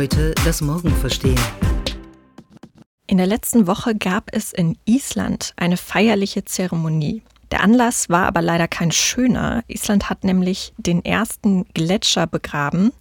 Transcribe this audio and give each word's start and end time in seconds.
Heute 0.00 0.34
das 0.46 0.62
Morgen 0.62 0.96
verstehen. 0.96 1.38
In 3.06 3.18
der 3.18 3.26
letzten 3.26 3.66
Woche 3.66 3.94
gab 3.94 4.30
es 4.32 4.50
in 4.50 4.78
Island 4.86 5.52
eine 5.56 5.76
feierliche 5.76 6.42
Zeremonie. 6.42 7.22
Der 7.50 7.62
Anlass 7.62 8.08
war 8.08 8.24
aber 8.24 8.40
leider 8.40 8.66
kein 8.66 8.92
schöner. 8.92 9.62
Island 9.68 10.08
hat 10.08 10.24
nämlich 10.24 10.72
den 10.78 11.04
ersten 11.04 11.66
Gletscher 11.74 12.26
begraben, 12.26 12.92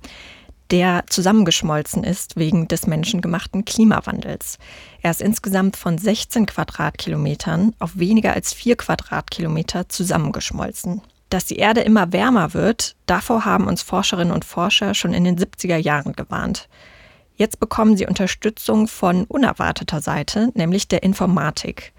der 0.72 1.06
zusammengeschmolzen 1.08 2.04
ist 2.04 2.36
wegen 2.36 2.68
des 2.68 2.86
menschengemachten 2.86 3.64
Klimawandels. 3.64 4.58
Er 5.02 5.12
ist 5.12 5.22
insgesamt 5.22 5.78
von 5.78 5.98
16 5.98 6.48
Quadratkilometern 6.48 7.76
auf 7.80 7.98
weniger 7.98 8.34
als 8.34 8.54
4 8.54 8.76
Quadratkilometer 8.76 9.88
zusammengeschmolzen. 9.88 11.02
Dass 11.30 11.46
die 11.46 11.58
Erde 11.58 11.82
immer 11.82 12.12
wärmer 12.12 12.54
wird, 12.54 12.96
davor 13.06 13.46
haben 13.46 13.68
uns 13.68 13.84
Forscherinnen 13.84 14.34
und 14.34 14.44
Forscher 14.44 14.96
schon 14.96 15.14
in 15.14 15.24
den 15.24 15.38
70er 15.38 15.78
Jahren 15.78 16.14
gewarnt. 16.14 16.68
Jetzt 17.40 17.62
bekommen 17.62 17.96
sie 17.96 18.06
Unterstützung 18.06 18.90
von 18.90 19.24
unerwarteter 19.24 20.02
Seite, 20.02 20.52
nämlich 20.56 20.90
der 20.90 21.04
Informatik. 21.04 21.94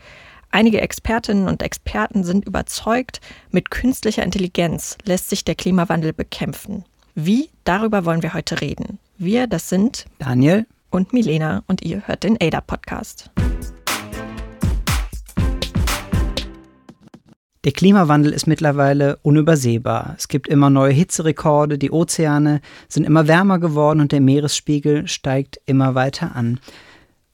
Einige 0.50 0.82
Expertinnen 0.82 1.48
und 1.48 1.62
Experten 1.62 2.24
sind 2.24 2.44
überzeugt, 2.44 3.22
mit 3.50 3.70
künstlicher 3.70 4.22
Intelligenz 4.22 4.98
lässt 5.04 5.30
sich 5.30 5.42
der 5.42 5.54
Klimawandel 5.54 6.12
bekämpfen. 6.12 6.84
Wie? 7.14 7.48
Darüber 7.64 8.04
wollen 8.04 8.22
wir 8.22 8.34
heute 8.34 8.60
reden. 8.60 8.98
Wir, 9.16 9.46
das 9.46 9.70
sind 9.70 10.04
Daniel 10.18 10.66
und 10.90 11.14
Milena 11.14 11.64
und 11.66 11.80
ihr 11.80 12.06
hört 12.06 12.24
den 12.24 12.36
ADA-Podcast. 12.38 13.30
Der 17.64 17.72
Klimawandel 17.72 18.32
ist 18.32 18.46
mittlerweile 18.46 19.18
unübersehbar. 19.22 20.14
Es 20.16 20.28
gibt 20.28 20.48
immer 20.48 20.70
neue 20.70 20.92
Hitzerekorde, 20.92 21.76
die 21.76 21.90
Ozeane 21.90 22.62
sind 22.88 23.04
immer 23.04 23.28
wärmer 23.28 23.58
geworden 23.58 24.00
und 24.00 24.12
der 24.12 24.22
Meeresspiegel 24.22 25.06
steigt 25.08 25.60
immer 25.66 25.94
weiter 25.94 26.34
an. 26.34 26.58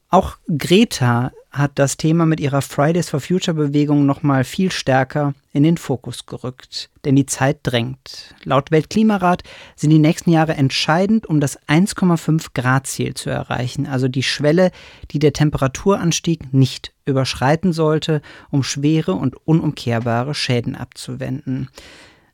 Auch 0.08 0.36
Greta 0.48 1.30
hat 1.56 1.72
das 1.76 1.96
Thema 1.96 2.26
mit 2.26 2.38
ihrer 2.38 2.60
Fridays 2.60 3.08
for 3.08 3.20
Future 3.20 3.54
Bewegung 3.54 4.04
nochmal 4.04 4.44
viel 4.44 4.70
stärker 4.70 5.34
in 5.52 5.62
den 5.62 5.78
Fokus 5.78 6.26
gerückt. 6.26 6.90
Denn 7.04 7.16
die 7.16 7.26
Zeit 7.26 7.60
drängt. 7.62 8.34
Laut 8.44 8.70
Weltklimarat 8.70 9.42
sind 9.74 9.90
die 9.90 9.98
nächsten 9.98 10.30
Jahre 10.30 10.54
entscheidend, 10.54 11.26
um 11.26 11.40
das 11.40 11.58
1,5 11.66 12.48
Grad 12.54 12.86
Ziel 12.86 13.14
zu 13.14 13.30
erreichen, 13.30 13.86
also 13.86 14.08
die 14.08 14.22
Schwelle, 14.22 14.70
die 15.10 15.18
der 15.18 15.32
Temperaturanstieg 15.32 16.52
nicht 16.52 16.92
überschreiten 17.06 17.72
sollte, 17.72 18.20
um 18.50 18.62
schwere 18.62 19.12
und 19.14 19.36
unumkehrbare 19.46 20.34
Schäden 20.34 20.76
abzuwenden. 20.76 21.70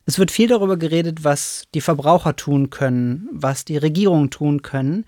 Es 0.05 0.19
wird 0.19 0.31
viel 0.31 0.49
darüber 0.49 0.75
geredet, 0.75 1.23
was 1.23 1.63
die 1.73 1.81
Verbraucher 1.81 2.35
tun 2.35 2.69
können, 2.69 3.29
was 3.31 3.63
die 3.63 3.77
Regierungen 3.77 4.31
tun 4.31 4.61
können, 4.61 5.05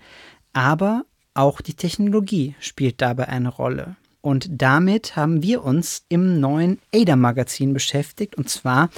aber 0.54 1.04
auch 1.34 1.60
die 1.60 1.74
Technologie 1.74 2.54
spielt 2.60 3.02
dabei 3.02 3.28
eine 3.28 3.50
Rolle. 3.50 3.96
Und 4.26 4.48
damit 4.50 5.14
haben 5.14 5.44
wir 5.44 5.62
uns 5.62 6.04
im 6.08 6.40
neuen 6.40 6.80
ADA-Magazin 6.92 7.72
beschäftigt, 7.72 8.34
und 8.34 8.50
zwar 8.50 8.90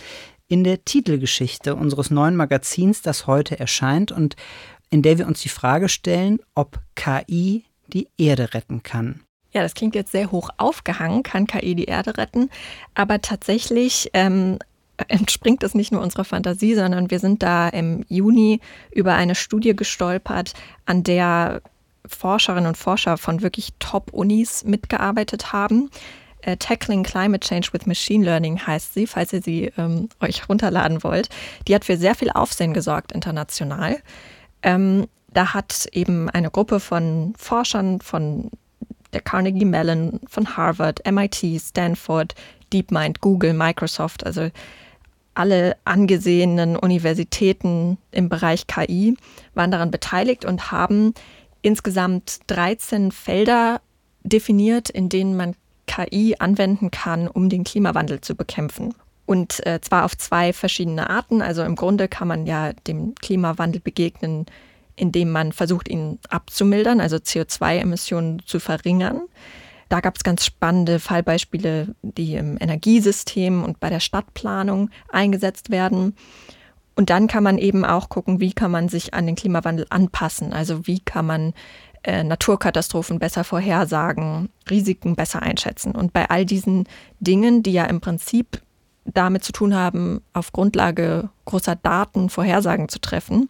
in 0.46 0.64
der 0.64 0.86
Titelgeschichte 0.86 1.74
unseres 1.74 2.10
neuen 2.10 2.34
Magazins, 2.34 3.02
das 3.02 3.26
heute 3.26 3.60
erscheint 3.60 4.10
und 4.10 4.36
in 4.88 5.02
der 5.02 5.18
wir 5.18 5.26
uns 5.26 5.42
die 5.42 5.50
Frage 5.50 5.90
stellen, 5.90 6.38
ob 6.54 6.80
KI 6.94 7.66
die 7.88 8.08
Erde 8.16 8.54
retten 8.54 8.82
kann. 8.82 9.20
Ja, 9.52 9.60
das 9.60 9.74
klingt 9.74 9.94
jetzt 9.94 10.12
sehr 10.12 10.32
hoch 10.32 10.48
aufgehangen, 10.56 11.22
kann 11.24 11.46
KI 11.46 11.74
die 11.74 11.84
Erde 11.84 12.16
retten, 12.16 12.48
aber 12.94 13.20
tatsächlich 13.20 14.08
ähm, 14.14 14.58
entspringt 15.08 15.62
es 15.62 15.74
nicht 15.74 15.92
nur 15.92 16.00
unserer 16.00 16.24
Fantasie, 16.24 16.74
sondern 16.74 17.10
wir 17.10 17.18
sind 17.18 17.42
da 17.42 17.68
im 17.68 18.02
Juni 18.08 18.60
über 18.92 19.14
eine 19.14 19.34
Studie 19.34 19.76
gestolpert, 19.76 20.54
an 20.86 21.02
der 21.02 21.60
Forscherinnen 22.08 22.66
und 22.66 22.76
Forscher 22.76 23.16
von 23.16 23.42
wirklich 23.42 23.70
Top-Unis 23.78 24.64
mitgearbeitet 24.64 25.52
haben. 25.52 25.90
Äh, 26.42 26.56
Tackling 26.56 27.02
Climate 27.02 27.46
Change 27.46 27.68
with 27.72 27.86
Machine 27.86 28.24
Learning 28.24 28.58
heißt 28.58 28.94
sie, 28.94 29.06
falls 29.06 29.32
ihr 29.32 29.42
sie 29.42 29.72
ähm, 29.76 30.08
euch 30.20 30.48
runterladen 30.48 31.02
wollt. 31.02 31.28
Die 31.66 31.74
hat 31.74 31.84
für 31.84 31.96
sehr 31.96 32.14
viel 32.14 32.30
Aufsehen 32.30 32.74
gesorgt 32.74 33.12
international. 33.12 33.98
Ähm, 34.62 35.06
da 35.32 35.54
hat 35.54 35.88
eben 35.92 36.30
eine 36.30 36.50
Gruppe 36.50 36.80
von 36.80 37.34
Forschern 37.36 38.00
von 38.00 38.50
der 39.12 39.20
Carnegie 39.20 39.64
Mellon, 39.64 40.20
von 40.28 40.56
Harvard, 40.56 41.00
MIT, 41.10 41.60
Stanford, 41.60 42.34
DeepMind, 42.72 43.20
Google, 43.20 43.54
Microsoft, 43.54 44.24
also 44.24 44.50
alle 45.34 45.76
angesehenen 45.84 46.76
Universitäten 46.76 47.96
im 48.10 48.28
Bereich 48.28 48.66
KI 48.66 49.16
waren 49.54 49.70
daran 49.70 49.90
beteiligt 49.90 50.44
und 50.44 50.72
haben 50.72 51.14
insgesamt 51.62 52.40
13 52.46 53.12
Felder 53.12 53.80
definiert, 54.22 54.90
in 54.90 55.08
denen 55.08 55.36
man 55.36 55.54
KI 55.86 56.36
anwenden 56.38 56.90
kann, 56.90 57.28
um 57.28 57.48
den 57.48 57.64
Klimawandel 57.64 58.20
zu 58.20 58.34
bekämpfen. 58.34 58.94
Und 59.26 59.64
äh, 59.66 59.80
zwar 59.80 60.04
auf 60.04 60.16
zwei 60.16 60.52
verschiedene 60.52 61.10
Arten. 61.10 61.42
Also 61.42 61.62
im 61.62 61.76
Grunde 61.76 62.08
kann 62.08 62.28
man 62.28 62.46
ja 62.46 62.72
dem 62.72 63.14
Klimawandel 63.14 63.80
begegnen, 63.80 64.46
indem 64.96 65.30
man 65.30 65.52
versucht, 65.52 65.88
ihn 65.88 66.18
abzumildern, 66.28 67.00
also 67.00 67.16
CO2-Emissionen 67.16 68.42
zu 68.46 68.58
verringern. 68.60 69.22
Da 69.88 70.00
gab 70.00 70.16
es 70.16 70.24
ganz 70.24 70.44
spannende 70.44 70.98
Fallbeispiele, 70.98 71.94
die 72.02 72.34
im 72.34 72.58
Energiesystem 72.60 73.64
und 73.64 73.80
bei 73.80 73.88
der 73.88 74.00
Stadtplanung 74.00 74.90
eingesetzt 75.08 75.70
werden. 75.70 76.14
Und 76.98 77.10
dann 77.10 77.28
kann 77.28 77.44
man 77.44 77.58
eben 77.58 77.84
auch 77.84 78.08
gucken, 78.08 78.40
wie 78.40 78.52
kann 78.52 78.72
man 78.72 78.88
sich 78.88 79.14
an 79.14 79.24
den 79.24 79.36
Klimawandel 79.36 79.86
anpassen. 79.88 80.52
Also 80.52 80.88
wie 80.88 80.98
kann 80.98 81.26
man 81.26 81.54
äh, 82.02 82.24
Naturkatastrophen 82.24 83.20
besser 83.20 83.44
vorhersagen, 83.44 84.48
Risiken 84.68 85.14
besser 85.14 85.40
einschätzen. 85.40 85.92
Und 85.92 86.12
bei 86.12 86.28
all 86.28 86.44
diesen 86.44 86.88
Dingen, 87.20 87.62
die 87.62 87.70
ja 87.70 87.84
im 87.84 88.00
Prinzip 88.00 88.60
damit 89.04 89.44
zu 89.44 89.52
tun 89.52 89.76
haben, 89.76 90.22
auf 90.32 90.50
Grundlage 90.50 91.30
großer 91.44 91.76
Daten 91.76 92.30
Vorhersagen 92.30 92.88
zu 92.88 93.00
treffen, 93.00 93.48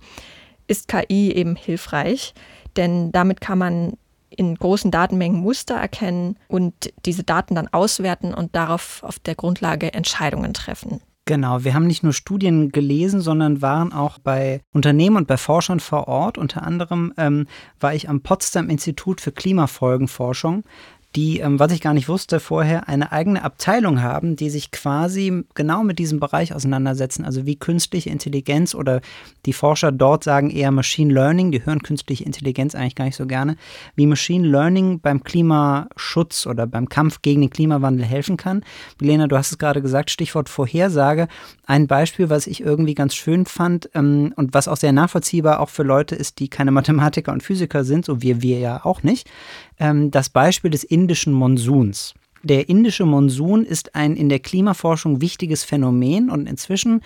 ist 0.66 0.86
KI 0.86 1.32
eben 1.32 1.56
hilfreich. 1.56 2.34
Denn 2.76 3.12
damit 3.12 3.40
kann 3.40 3.56
man 3.56 3.94
in 4.28 4.56
großen 4.56 4.90
Datenmengen 4.90 5.40
Muster 5.40 5.76
erkennen 5.76 6.36
und 6.48 6.92
diese 7.06 7.24
Daten 7.24 7.54
dann 7.54 7.68
auswerten 7.68 8.34
und 8.34 8.54
darauf 8.54 9.02
auf 9.04 9.18
der 9.18 9.36
Grundlage 9.36 9.94
Entscheidungen 9.94 10.52
treffen. 10.52 11.00
Genau, 11.28 11.62
wir 11.62 11.74
haben 11.74 11.86
nicht 11.86 12.02
nur 12.02 12.14
Studien 12.14 12.72
gelesen, 12.72 13.20
sondern 13.20 13.60
waren 13.60 13.92
auch 13.92 14.18
bei 14.18 14.62
Unternehmen 14.72 15.18
und 15.18 15.26
bei 15.26 15.36
Forschern 15.36 15.78
vor 15.78 16.08
Ort. 16.08 16.38
Unter 16.38 16.62
anderem 16.62 17.12
ähm, 17.18 17.46
war 17.78 17.92
ich 17.94 18.08
am 18.08 18.22
Potsdam 18.22 18.70
Institut 18.70 19.20
für 19.20 19.30
Klimafolgenforschung 19.30 20.64
die, 21.16 21.40
ähm, 21.40 21.58
was 21.58 21.72
ich 21.72 21.80
gar 21.80 21.94
nicht 21.94 22.08
wusste 22.08 22.38
vorher, 22.38 22.88
eine 22.88 23.12
eigene 23.12 23.42
Abteilung 23.42 24.02
haben, 24.02 24.36
die 24.36 24.50
sich 24.50 24.70
quasi 24.70 25.44
genau 25.54 25.82
mit 25.82 25.98
diesem 25.98 26.20
Bereich 26.20 26.54
auseinandersetzen, 26.54 27.24
also 27.24 27.46
wie 27.46 27.56
künstliche 27.56 28.10
Intelligenz 28.10 28.74
oder 28.74 29.00
die 29.46 29.54
Forscher 29.54 29.90
dort 29.90 30.22
sagen 30.22 30.50
eher 30.50 30.70
Machine 30.70 31.12
Learning, 31.12 31.50
die 31.50 31.64
hören 31.64 31.82
künstliche 31.82 32.24
Intelligenz 32.24 32.74
eigentlich 32.74 32.94
gar 32.94 33.06
nicht 33.06 33.16
so 33.16 33.26
gerne, 33.26 33.56
wie 33.96 34.06
Machine 34.06 34.46
Learning 34.46 35.00
beim 35.00 35.24
Klimaschutz 35.24 36.46
oder 36.46 36.66
beim 36.66 36.88
Kampf 36.90 37.22
gegen 37.22 37.40
den 37.40 37.50
Klimawandel 37.50 38.04
helfen 38.04 38.36
kann. 38.36 38.62
Milena, 39.00 39.28
du 39.28 39.36
hast 39.36 39.50
es 39.50 39.58
gerade 39.58 39.80
gesagt, 39.80 40.10
Stichwort 40.10 40.50
Vorhersage. 40.50 41.28
Ein 41.66 41.86
Beispiel, 41.86 42.28
was 42.28 42.46
ich 42.46 42.60
irgendwie 42.60 42.94
ganz 42.94 43.14
schön 43.14 43.46
fand 43.46 43.88
ähm, 43.94 44.34
und 44.36 44.52
was 44.52 44.68
auch 44.68 44.76
sehr 44.76 44.92
nachvollziehbar 44.92 45.60
auch 45.60 45.70
für 45.70 45.84
Leute 45.84 46.14
ist, 46.14 46.38
die 46.38 46.48
keine 46.48 46.70
Mathematiker 46.78 47.32
und 47.32 47.42
Physiker 47.42 47.84
sind, 47.84 48.04
so 48.04 48.20
wie 48.20 48.42
wir 48.42 48.58
ja 48.58 48.84
auch 48.84 49.02
nicht, 49.02 49.28
ähm, 49.80 50.10
das 50.10 50.28
Beispiel 50.28 50.70
des 50.70 50.84
indischen 50.98 51.32
Monsuns. 51.32 52.14
Der 52.42 52.68
indische 52.68 53.04
Monsun 53.04 53.64
ist 53.64 53.94
ein 53.94 54.16
in 54.16 54.28
der 54.28 54.40
Klimaforschung 54.40 55.20
wichtiges 55.20 55.62
Phänomen 55.62 56.28
und 56.28 56.48
inzwischen 56.48 57.02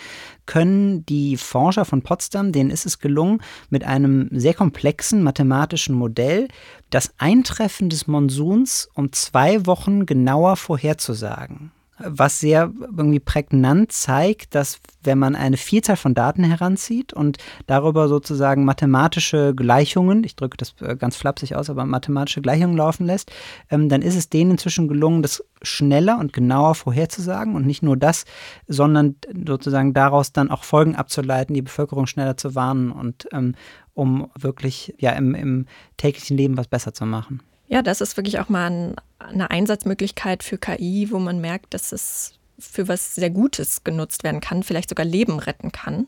können 0.46 1.04
die 1.04 1.36
Forscher 1.36 1.84
von 1.84 2.00
Potsdam, 2.00 2.52
denen 2.52 2.70
ist 2.70 2.86
es 2.86 3.00
gelungen, 3.00 3.42
mit 3.68 3.84
einem 3.84 4.28
sehr 4.30 4.54
komplexen 4.54 5.22
mathematischen 5.22 5.94
Modell 5.94 6.48
das 6.88 7.12
Eintreffen 7.18 7.90
des 7.90 8.06
Monsuns 8.06 8.88
um 8.94 9.12
zwei 9.12 9.66
Wochen 9.66 10.06
genauer 10.06 10.56
vorherzusagen 10.56 11.70
was 11.98 12.40
sehr 12.40 12.72
irgendwie 12.80 13.20
prägnant 13.20 13.92
zeigt, 13.92 14.54
dass 14.54 14.80
wenn 15.02 15.18
man 15.18 15.34
eine 15.34 15.56
Vielzahl 15.56 15.96
von 15.96 16.14
Daten 16.14 16.42
heranzieht 16.42 17.12
und 17.12 17.38
darüber 17.66 18.08
sozusagen 18.08 18.64
mathematische 18.64 19.54
Gleichungen, 19.54 20.24
ich 20.24 20.36
drücke 20.36 20.56
das 20.56 20.74
äh, 20.80 20.96
ganz 20.96 21.16
flapsig 21.16 21.54
aus, 21.54 21.70
aber 21.70 21.84
mathematische 21.84 22.40
Gleichungen 22.40 22.76
laufen 22.76 23.06
lässt, 23.06 23.30
ähm, 23.70 23.88
dann 23.88 24.02
ist 24.02 24.16
es 24.16 24.28
denen 24.28 24.52
inzwischen 24.52 24.88
gelungen, 24.88 25.22
das 25.22 25.44
schneller 25.62 26.18
und 26.18 26.32
genauer 26.32 26.74
vorherzusagen 26.74 27.54
und 27.54 27.66
nicht 27.66 27.82
nur 27.82 27.96
das, 27.96 28.24
sondern 28.66 29.16
sozusagen 29.46 29.92
daraus 29.92 30.32
dann 30.32 30.50
auch 30.50 30.64
Folgen 30.64 30.96
abzuleiten, 30.96 31.54
die 31.54 31.62
Bevölkerung 31.62 32.06
schneller 32.06 32.36
zu 32.36 32.54
warnen 32.54 32.90
und 32.90 33.28
ähm, 33.32 33.54
um 33.94 34.30
wirklich 34.38 34.94
ja 34.98 35.10
im, 35.10 35.34
im 35.34 35.66
täglichen 35.98 36.36
Leben 36.36 36.56
was 36.56 36.68
besser 36.68 36.94
zu 36.94 37.04
machen. 37.04 37.42
Ja, 37.72 37.80
das 37.80 38.02
ist 38.02 38.18
wirklich 38.18 38.38
auch 38.38 38.50
mal 38.50 38.70
ein, 38.70 38.96
eine 39.26 39.50
Einsatzmöglichkeit 39.50 40.42
für 40.42 40.58
KI, 40.58 41.08
wo 41.10 41.18
man 41.18 41.40
merkt, 41.40 41.74
dass 41.74 41.92
es 41.92 42.34
für 42.58 42.88
was 42.88 43.14
sehr 43.14 43.30
Gutes 43.30 43.84
genutzt 43.84 44.24
werden 44.24 44.40
kann, 44.40 44.62
vielleicht 44.62 44.88
sogar 44.88 45.06
Leben 45.06 45.38
retten 45.38 45.72
kann. 45.72 46.06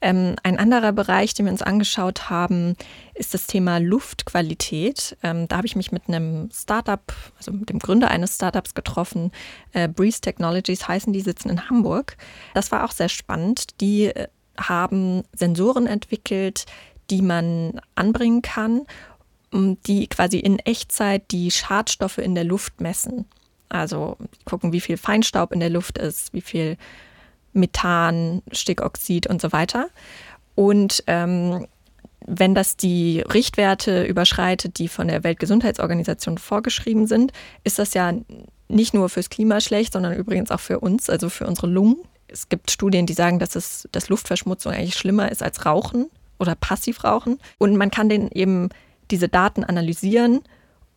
Ähm, 0.00 0.36
ein 0.44 0.58
anderer 0.58 0.92
Bereich, 0.92 1.34
den 1.34 1.46
wir 1.46 1.52
uns 1.52 1.62
angeschaut 1.62 2.30
haben, 2.30 2.76
ist 3.14 3.34
das 3.34 3.46
Thema 3.46 3.78
Luftqualität. 3.78 5.16
Ähm, 5.24 5.48
da 5.48 5.56
habe 5.56 5.66
ich 5.66 5.74
mich 5.74 5.90
mit 5.90 6.08
einem 6.08 6.50
Startup, 6.52 7.12
also 7.36 7.50
mit 7.50 7.68
dem 7.68 7.80
Gründer 7.80 8.08
eines 8.08 8.36
Startups 8.36 8.74
getroffen. 8.74 9.32
Äh, 9.72 9.88
Breeze 9.88 10.20
Technologies 10.20 10.86
heißen 10.86 11.12
die, 11.12 11.20
sitzen 11.20 11.50
in 11.50 11.68
Hamburg. 11.68 12.16
Das 12.54 12.70
war 12.70 12.84
auch 12.84 12.92
sehr 12.92 13.08
spannend. 13.08 13.80
Die 13.80 14.06
äh, 14.06 14.28
haben 14.56 15.24
Sensoren 15.32 15.86
entwickelt, 15.86 16.66
die 17.10 17.22
man 17.22 17.80
anbringen 17.94 18.42
kann, 18.42 18.82
die 19.52 20.06
quasi 20.08 20.38
in 20.38 20.58
Echtzeit 20.58 21.30
die 21.30 21.50
Schadstoffe 21.50 22.18
in 22.18 22.34
der 22.34 22.44
Luft 22.44 22.80
messen. 22.80 23.24
Also 23.68 24.16
gucken, 24.44 24.72
wie 24.72 24.80
viel 24.80 24.96
Feinstaub 24.96 25.52
in 25.52 25.60
der 25.60 25.70
Luft 25.70 25.98
ist, 25.98 26.32
wie 26.32 26.40
viel 26.40 26.76
Methan, 27.52 28.42
Stickoxid 28.52 29.26
und 29.26 29.40
so 29.40 29.52
weiter. 29.52 29.88
Und 30.54 31.04
ähm, 31.06 31.66
wenn 32.26 32.54
das 32.54 32.76
die 32.76 33.20
Richtwerte 33.20 34.04
überschreitet, 34.04 34.78
die 34.78 34.88
von 34.88 35.08
der 35.08 35.24
Weltgesundheitsorganisation 35.24 36.38
vorgeschrieben 36.38 37.06
sind, 37.06 37.32
ist 37.64 37.78
das 37.78 37.94
ja 37.94 38.12
nicht 38.68 38.92
nur 38.92 39.08
fürs 39.08 39.30
Klima 39.30 39.60
schlecht, 39.60 39.94
sondern 39.94 40.14
übrigens 40.14 40.50
auch 40.50 40.60
für 40.60 40.80
uns, 40.80 41.08
also 41.08 41.30
für 41.30 41.46
unsere 41.46 41.68
Lungen. 41.68 41.96
Es 42.26 42.48
gibt 42.50 42.70
Studien, 42.70 43.06
die 43.06 43.14
sagen, 43.14 43.38
dass 43.38 43.56
es, 43.56 43.88
dass 43.92 44.10
Luftverschmutzung 44.10 44.72
eigentlich 44.72 44.96
schlimmer 44.96 45.32
ist 45.32 45.42
als 45.42 45.64
Rauchen 45.64 46.10
oder 46.38 46.54
Passivrauchen. 46.54 47.38
Und 47.56 47.76
man 47.76 47.90
kann 47.90 48.10
den 48.10 48.30
eben 48.30 48.68
diese 49.10 49.28
Daten 49.28 49.64
analysieren 49.64 50.40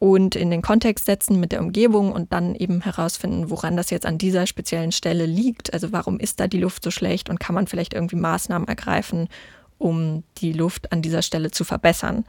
und 0.01 0.35
in 0.35 0.49
den 0.49 0.63
Kontext 0.63 1.05
setzen 1.05 1.39
mit 1.39 1.51
der 1.51 1.61
Umgebung 1.61 2.11
und 2.11 2.33
dann 2.33 2.55
eben 2.55 2.81
herausfinden, 2.81 3.51
woran 3.51 3.77
das 3.77 3.91
jetzt 3.91 4.07
an 4.07 4.17
dieser 4.17 4.47
speziellen 4.47 4.91
Stelle 4.91 5.27
liegt. 5.27 5.71
Also 5.73 5.91
warum 5.91 6.19
ist 6.19 6.39
da 6.39 6.47
die 6.47 6.59
Luft 6.59 6.83
so 6.83 6.89
schlecht 6.89 7.29
und 7.29 7.39
kann 7.39 7.53
man 7.53 7.67
vielleicht 7.67 7.93
irgendwie 7.93 8.15
Maßnahmen 8.15 8.67
ergreifen, 8.67 9.29
um 9.77 10.23
die 10.39 10.53
Luft 10.53 10.91
an 10.91 11.03
dieser 11.03 11.21
Stelle 11.21 11.51
zu 11.51 11.63
verbessern. 11.63 12.25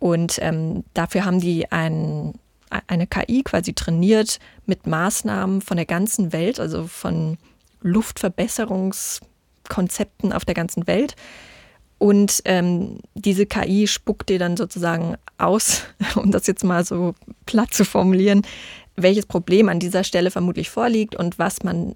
Und 0.00 0.40
ähm, 0.42 0.82
dafür 0.92 1.24
haben 1.24 1.40
die 1.40 1.70
ein, 1.70 2.34
eine 2.88 3.06
KI 3.06 3.44
quasi 3.44 3.74
trainiert 3.74 4.40
mit 4.66 4.88
Maßnahmen 4.88 5.60
von 5.60 5.76
der 5.76 5.86
ganzen 5.86 6.32
Welt, 6.32 6.58
also 6.58 6.88
von 6.88 7.38
Luftverbesserungskonzepten 7.80 10.32
auf 10.32 10.44
der 10.44 10.54
ganzen 10.54 10.88
Welt 10.88 11.14
und 11.98 12.42
ähm, 12.44 13.00
diese 13.14 13.46
KI 13.46 13.86
spuckt 13.86 14.28
dir 14.28 14.38
dann 14.38 14.56
sozusagen 14.56 15.16
aus, 15.36 15.82
um 16.16 16.30
das 16.30 16.46
jetzt 16.46 16.64
mal 16.64 16.84
so 16.84 17.14
platt 17.46 17.74
zu 17.74 17.84
formulieren, 17.84 18.42
welches 18.96 19.26
Problem 19.26 19.68
an 19.68 19.80
dieser 19.80 20.04
Stelle 20.04 20.30
vermutlich 20.30 20.70
vorliegt 20.70 21.16
und 21.16 21.38
was 21.38 21.62
man 21.62 21.94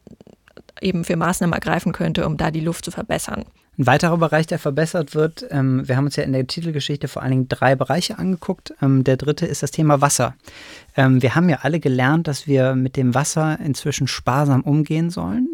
eben 0.80 1.04
für 1.04 1.16
Maßnahmen 1.16 1.54
ergreifen 1.54 1.92
könnte, 1.92 2.26
um 2.26 2.36
da 2.36 2.50
die 2.50 2.60
Luft 2.60 2.84
zu 2.84 2.90
verbessern. 2.90 3.44
Ein 3.78 3.86
weiterer 3.86 4.18
Bereich, 4.18 4.46
der 4.46 4.58
verbessert 4.58 5.14
wird, 5.14 5.46
ähm, 5.50 5.88
wir 5.88 5.96
haben 5.96 6.04
uns 6.04 6.16
ja 6.16 6.24
in 6.24 6.34
der 6.34 6.46
Titelgeschichte 6.46 7.08
vor 7.08 7.22
allen 7.22 7.30
Dingen 7.30 7.48
drei 7.48 7.74
Bereiche 7.74 8.18
angeguckt. 8.18 8.74
Ähm, 8.82 9.02
der 9.02 9.16
dritte 9.16 9.46
ist 9.46 9.62
das 9.62 9.70
Thema 9.70 10.02
Wasser. 10.02 10.34
Ähm, 10.94 11.22
wir 11.22 11.34
haben 11.34 11.48
ja 11.48 11.60
alle 11.62 11.80
gelernt, 11.80 12.28
dass 12.28 12.46
wir 12.46 12.74
mit 12.74 12.98
dem 12.98 13.14
Wasser 13.14 13.58
inzwischen 13.60 14.08
sparsam 14.08 14.60
umgehen 14.60 15.08
sollen. 15.08 15.48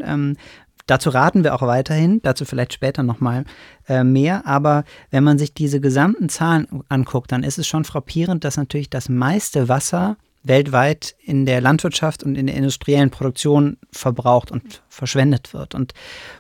Dazu 0.89 1.11
raten 1.11 1.45
wir 1.45 1.55
auch 1.55 1.63
weiterhin, 1.63 2.21
dazu 2.23 2.45
vielleicht 2.45 2.73
später 2.73 3.03
nochmal 3.03 3.45
äh, 3.89 4.03
mehr. 4.03 4.47
Aber 4.47 4.85
wenn 5.11 5.23
man 5.23 5.39
sich 5.39 5.53
diese 5.53 5.81
gesamten 5.81 6.29
Zahlen 6.31 6.83
anguckt, 6.89 7.31
dann 7.31 7.45
ist 7.45 7.59
es 7.59 7.69
schon 7.69 7.85
frappierend, 7.85 8.43
dass 8.43 8.57
natürlich 8.57 8.91
das 8.91 9.09
meiste 9.09 9.69
Wasser 9.69 10.17
weltweit 10.45 11.15
in 11.21 11.45
der 11.45 11.61
Landwirtschaft 11.61 12.23
und 12.23 12.37
in 12.37 12.47
der 12.47 12.57
industriellen 12.57 13.11
Produktion 13.11 13.77
verbraucht 13.93 14.51
und 14.51 14.83
verschwendet 14.89 15.53
wird. 15.53 15.75
Und 15.75 15.93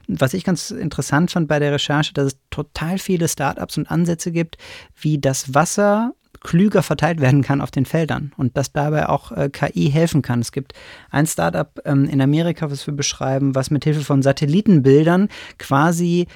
was 0.06 0.32
ich 0.32 0.44
ganz 0.44 0.70
interessant 0.70 1.30
fand 1.30 1.46
bei 1.46 1.58
der 1.58 1.72
Recherche, 1.72 2.14
dass 2.14 2.28
es 2.28 2.38
total 2.48 2.98
viele 2.98 3.28
Startups 3.28 3.76
und 3.76 3.90
Ansätze 3.90 4.32
gibt, 4.32 4.56
wie 4.98 5.18
das 5.18 5.52
Wasser 5.54 6.12
klüger 6.40 6.82
verteilt 6.82 7.20
werden 7.20 7.42
kann 7.42 7.60
auf 7.60 7.70
den 7.70 7.84
Feldern 7.84 8.32
und 8.36 8.56
dass 8.56 8.72
dabei 8.72 9.08
auch 9.08 9.32
äh, 9.32 9.48
KI 9.50 9.90
helfen 9.90 10.22
kann. 10.22 10.40
Es 10.40 10.52
gibt 10.52 10.72
ein 11.10 11.26
Startup 11.26 11.80
ähm, 11.84 12.04
in 12.04 12.20
Amerika, 12.20 12.70
was 12.70 12.86
wir 12.86 12.94
beschreiben, 12.94 13.54
was 13.54 13.70
mit 13.70 13.84
Hilfe 13.84 14.00
von 14.00 14.22
Satellitenbildern 14.22 15.28
quasi 15.58 16.26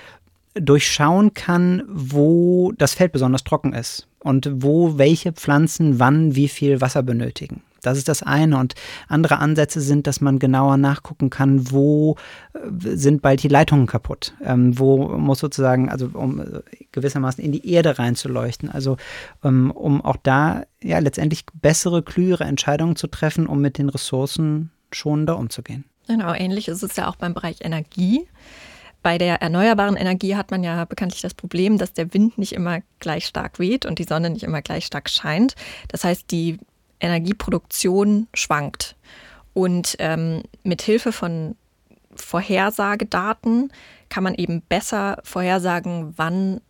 durchschauen 0.54 1.34
kann, 1.34 1.82
wo 1.88 2.72
das 2.76 2.94
Feld 2.94 3.12
besonders 3.12 3.44
trocken 3.44 3.72
ist 3.72 4.08
und 4.18 4.50
wo 4.54 4.98
welche 4.98 5.32
Pflanzen 5.32 5.98
wann 5.98 6.34
wie 6.34 6.48
viel 6.48 6.80
Wasser 6.80 7.02
benötigen. 7.02 7.62
Das 7.82 7.98
ist 7.98 8.08
das 8.08 8.22
eine. 8.22 8.58
Und 8.58 8.74
andere 9.08 9.38
Ansätze 9.38 9.80
sind, 9.80 10.06
dass 10.06 10.20
man 10.20 10.38
genauer 10.38 10.76
nachgucken 10.76 11.30
kann, 11.30 11.70
wo 11.70 12.16
äh, 12.54 12.96
sind 12.96 13.22
bald 13.22 13.42
die 13.42 13.48
Leitungen 13.48 13.86
kaputt. 13.86 14.34
Ähm, 14.42 14.78
wo 14.78 15.08
muss 15.18 15.40
sozusagen, 15.40 15.88
also 15.88 16.10
um 16.14 16.40
äh, 16.40 16.44
gewissermaßen 16.92 17.44
in 17.44 17.52
die 17.52 17.68
Erde 17.70 17.98
reinzuleuchten. 17.98 18.70
Also 18.70 18.96
ähm, 19.44 19.70
um 19.70 20.00
auch 20.00 20.16
da 20.22 20.64
ja 20.82 20.98
letztendlich 20.98 21.44
bessere, 21.52 22.02
klügere 22.02 22.44
Entscheidungen 22.44 22.96
zu 22.96 23.06
treffen, 23.08 23.46
um 23.46 23.60
mit 23.60 23.78
den 23.78 23.88
Ressourcen 23.88 24.70
schonender 24.92 25.38
umzugehen. 25.38 25.84
Genau, 26.06 26.34
ähnlich 26.34 26.68
ist 26.68 26.82
es 26.82 26.96
ja 26.96 27.08
auch 27.08 27.16
beim 27.16 27.34
Bereich 27.34 27.58
Energie. 27.60 28.26
Bei 29.02 29.18
der 29.18 29.42
erneuerbaren 29.42 29.96
Energie 29.96 30.36
hat 30.36 30.52
man 30.52 30.62
ja 30.62 30.84
bekanntlich 30.84 31.22
das 31.22 31.34
Problem, 31.34 31.76
dass 31.76 31.92
der 31.92 32.14
Wind 32.14 32.38
nicht 32.38 32.52
immer 32.52 32.80
gleich 33.00 33.26
stark 33.26 33.58
weht 33.58 33.84
und 33.84 33.98
die 33.98 34.04
Sonne 34.04 34.30
nicht 34.30 34.44
immer 34.44 34.62
gleich 34.62 34.86
stark 34.86 35.10
scheint. 35.10 35.54
Das 35.88 36.04
heißt, 36.04 36.30
die 36.30 36.58
Energieproduktion 37.02 38.28
schwankt. 38.32 38.96
Und 39.52 39.96
ähm, 39.98 40.42
mit 40.62 40.80
Hilfe 40.82 41.12
von 41.12 41.56
Vorhersagedaten 42.14 43.72
kann 44.08 44.24
man 44.24 44.34
eben 44.34 44.62
besser 44.62 45.18
vorhersagen, 45.24 46.14
wann, 46.16 46.60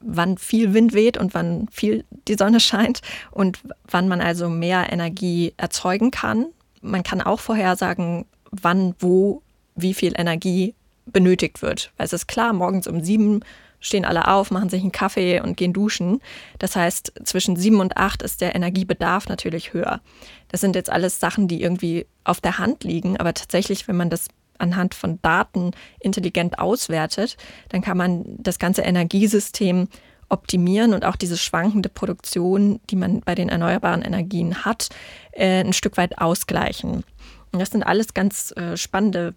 wann 0.00 0.38
viel 0.38 0.74
Wind 0.74 0.94
weht 0.94 1.16
und 1.16 1.34
wann 1.34 1.68
viel 1.70 2.04
die 2.26 2.34
Sonne 2.34 2.60
scheint 2.60 3.02
und 3.30 3.60
wann 3.88 4.08
man 4.08 4.20
also 4.20 4.48
mehr 4.48 4.92
Energie 4.92 5.54
erzeugen 5.56 6.10
kann. 6.10 6.46
Man 6.80 7.02
kann 7.02 7.20
auch 7.20 7.40
vorhersagen, 7.40 8.24
wann, 8.50 8.94
wo, 8.98 9.42
wie 9.74 9.94
viel 9.94 10.14
Energie 10.16 10.74
benötigt 11.06 11.62
wird. 11.62 11.92
Weil 11.96 12.06
es 12.06 12.12
ist 12.12 12.28
klar, 12.28 12.52
morgens 12.52 12.86
um 12.86 13.02
sieben 13.02 13.40
stehen 13.80 14.04
alle 14.04 14.28
auf, 14.28 14.50
machen 14.50 14.68
sich 14.68 14.82
einen 14.82 14.92
Kaffee 14.92 15.40
und 15.40 15.56
gehen 15.56 15.72
duschen. 15.72 16.20
Das 16.58 16.76
heißt, 16.76 17.12
zwischen 17.24 17.56
sieben 17.56 17.80
und 17.80 17.96
acht 17.96 18.22
ist 18.22 18.40
der 18.40 18.54
Energiebedarf 18.54 19.28
natürlich 19.28 19.72
höher. 19.72 20.00
Das 20.48 20.60
sind 20.60 20.74
jetzt 20.74 20.90
alles 20.90 21.20
Sachen, 21.20 21.48
die 21.48 21.62
irgendwie 21.62 22.06
auf 22.24 22.40
der 22.40 22.58
Hand 22.58 22.84
liegen, 22.84 23.16
aber 23.16 23.34
tatsächlich, 23.34 23.88
wenn 23.88 23.96
man 23.96 24.10
das 24.10 24.28
anhand 24.58 24.94
von 24.94 25.20
Daten 25.22 25.70
intelligent 26.00 26.58
auswertet, 26.58 27.36
dann 27.68 27.80
kann 27.80 27.96
man 27.96 28.24
das 28.38 28.58
ganze 28.58 28.82
Energiesystem 28.82 29.88
optimieren 30.28 30.92
und 30.92 31.04
auch 31.04 31.16
diese 31.16 31.38
schwankende 31.38 31.88
Produktion, 31.88 32.80
die 32.90 32.96
man 32.96 33.20
bei 33.20 33.34
den 33.34 33.48
erneuerbaren 33.48 34.02
Energien 34.02 34.64
hat, 34.64 34.88
äh, 35.32 35.60
ein 35.60 35.72
Stück 35.72 35.96
weit 35.96 36.18
ausgleichen. 36.18 37.04
Und 37.52 37.58
das 37.60 37.70
sind 37.70 37.82
alles 37.82 38.12
ganz 38.12 38.52
äh, 38.56 38.76
spannende 38.76 39.34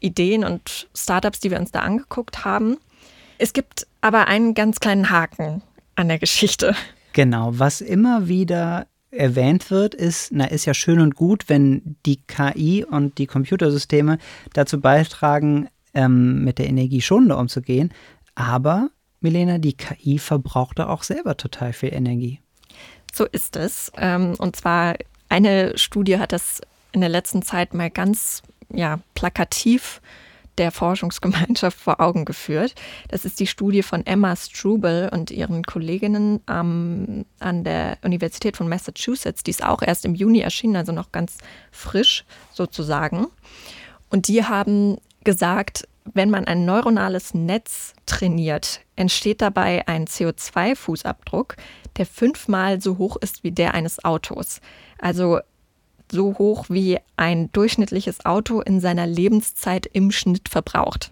Ideen 0.00 0.44
und 0.44 0.88
Startups, 0.94 1.40
die 1.40 1.50
wir 1.50 1.58
uns 1.58 1.70
da 1.70 1.80
angeguckt 1.80 2.44
haben. 2.44 2.76
Es 3.38 3.52
gibt 3.52 3.86
aber 4.00 4.28
einen 4.28 4.54
ganz 4.54 4.80
kleinen 4.80 5.10
Haken 5.10 5.62
an 5.96 6.08
der 6.08 6.18
Geschichte. 6.18 6.74
Genau, 7.12 7.50
was 7.52 7.80
immer 7.80 8.28
wieder 8.28 8.86
erwähnt 9.10 9.70
wird, 9.70 9.94
ist, 9.94 10.30
na, 10.32 10.46
ist 10.46 10.64
ja 10.64 10.74
schön 10.74 11.00
und 11.00 11.14
gut, 11.14 11.48
wenn 11.48 11.96
die 12.04 12.16
KI 12.16 12.84
und 12.84 13.18
die 13.18 13.26
Computersysteme 13.26 14.18
dazu 14.52 14.80
beitragen, 14.80 15.68
ähm, 15.94 16.42
mit 16.44 16.58
der 16.58 16.68
Energie 16.68 17.00
schonender 17.00 17.38
umzugehen. 17.38 17.92
Aber, 18.34 18.90
Milena, 19.20 19.58
die 19.58 19.74
KI 19.74 20.18
verbraucht 20.18 20.78
da 20.78 20.88
auch 20.88 21.04
selber 21.04 21.36
total 21.36 21.72
viel 21.72 21.94
Energie. 21.94 22.40
So 23.12 23.24
ist 23.24 23.56
es. 23.56 23.92
Ähm, 23.96 24.34
und 24.38 24.56
zwar 24.56 24.96
eine 25.28 25.78
Studie 25.78 26.18
hat 26.18 26.32
das 26.32 26.60
in 26.92 27.00
der 27.00 27.10
letzten 27.10 27.42
Zeit 27.42 27.74
mal 27.74 27.90
ganz 27.90 28.42
ja, 28.72 28.98
plakativ 29.14 30.00
der 30.58 30.70
Forschungsgemeinschaft 30.70 31.78
vor 31.78 32.00
Augen 32.00 32.24
geführt. 32.24 32.74
Das 33.08 33.24
ist 33.24 33.40
die 33.40 33.46
Studie 33.46 33.82
von 33.82 34.06
Emma 34.06 34.36
Struble 34.36 35.10
und 35.12 35.30
ihren 35.30 35.62
Kolleginnen 35.64 36.40
ähm, 36.48 37.24
an 37.40 37.64
der 37.64 37.98
Universität 38.02 38.56
von 38.56 38.68
Massachusetts. 38.68 39.42
Die 39.42 39.50
ist 39.50 39.64
auch 39.64 39.82
erst 39.82 40.04
im 40.04 40.14
Juni 40.14 40.40
erschienen, 40.40 40.76
also 40.76 40.92
noch 40.92 41.12
ganz 41.12 41.38
frisch 41.70 42.24
sozusagen. 42.52 43.26
Und 44.10 44.28
die 44.28 44.44
haben 44.44 44.98
gesagt, 45.24 45.88
wenn 46.12 46.30
man 46.30 46.46
ein 46.46 46.64
neuronales 46.64 47.34
Netz 47.34 47.94
trainiert, 48.06 48.80
entsteht 48.94 49.40
dabei 49.40 49.88
ein 49.88 50.06
CO2-Fußabdruck, 50.06 51.56
der 51.96 52.06
fünfmal 52.06 52.80
so 52.80 52.98
hoch 52.98 53.16
ist 53.16 53.42
wie 53.42 53.52
der 53.52 53.74
eines 53.74 54.04
Autos. 54.04 54.60
Also 54.98 55.40
so 56.10 56.38
hoch 56.38 56.66
wie 56.68 56.98
ein 57.16 57.50
durchschnittliches 57.52 58.24
Auto 58.24 58.60
in 58.60 58.80
seiner 58.80 59.06
Lebenszeit 59.06 59.86
im 59.86 60.10
Schnitt 60.10 60.48
verbraucht. 60.48 61.10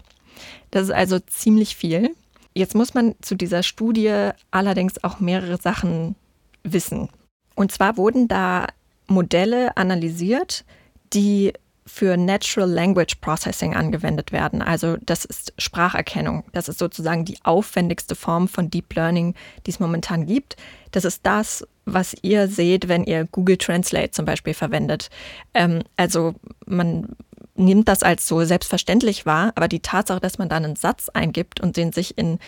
Das 0.71 0.85
ist 0.85 0.91
also 0.91 1.19
ziemlich 1.19 1.77
viel. 1.77 2.15
Jetzt 2.55 2.75
muss 2.75 2.95
man 2.95 3.15
zu 3.23 3.35
dieser 3.35 3.63
Studie 3.63 4.31
allerdings 4.51 5.03
auch 5.03 5.21
mehrere 5.21 5.57
Sachen 5.57 6.17
wissen. 6.65 7.09
Und 7.55 7.73
zwar 7.73 7.97
wurden 7.97 8.29
da 8.29 8.67
Modelle 9.07 9.77
analysiert, 9.77 10.65
die 11.13 11.53
für 11.85 12.17
Natural 12.17 12.71
Language 12.71 13.17
Processing 13.21 13.75
angewendet 13.75 14.33
werden. 14.33 14.63
Also 14.63 14.97
das 15.03 15.25
ist 15.25 15.53
Spracherkennung. 15.59 16.45
Das 16.53 16.69
ist 16.69 16.79
sozusagen 16.79 17.25
die 17.25 17.39
aufwendigste 17.43 18.15
Form 18.15 18.49
von 18.49 18.71
Deep 18.71 18.95
Learning, 18.95 19.35
die 19.67 19.71
es 19.71 19.81
momentan 19.81 20.27
gibt. 20.27 20.57
Das 20.93 21.05
ist 21.05 21.27
das, 21.27 21.67
was 21.85 22.15
ihr 22.23 22.49
seht, 22.49 22.89
wenn 22.89 23.05
ihr 23.05 23.27
Google 23.27 23.57
Translate 23.57 24.11
zum 24.13 24.25
Beispiel 24.25 24.55
verwendet. 24.55 25.11
Ähm, 25.55 25.83
also 25.97 26.35
man 26.67 27.17
nimmt 27.55 27.89
das 27.89 28.03
als 28.03 28.27
so 28.27 28.45
selbstverständlich 28.45 29.27
wahr, 29.27 29.53
aber 29.55 29.69
die 29.69 29.81
Tatsache, 29.81 30.21
dass 30.21 30.39
man 30.39 30.49
da 30.49 30.57
einen 30.57 30.77
Satz 30.77 31.09
eingibt 31.09 31.61
und 31.61 31.77
den 31.77 31.93
sich 31.93 32.17
in 32.17 32.39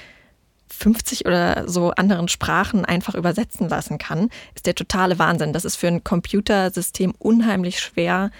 50 0.70 1.26
oder 1.26 1.68
so 1.68 1.90
anderen 1.90 2.28
Sprachen 2.28 2.84
einfach 2.84 3.14
übersetzen 3.14 3.68
lassen 3.68 3.98
kann, 3.98 4.30
ist 4.54 4.66
der 4.66 4.74
totale 4.74 5.18
Wahnsinn. 5.18 5.52
Das 5.52 5.64
ist 5.64 5.76
für 5.76 5.88
ein 5.88 6.02
Computersystem 6.02 7.14
unheimlich 7.18 7.80
schwer 7.80 8.30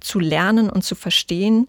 zu 0.00 0.20
lernen 0.20 0.70
und 0.70 0.82
zu 0.82 0.94
verstehen, 0.94 1.68